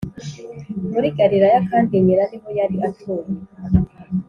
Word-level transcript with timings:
muri 0.91 1.07
Galilaya 1.17 1.59
kandi 1.69 1.93
nyina 2.05 2.23
niho 2.29 2.49
yari 2.59 2.75
atuye 2.89 3.31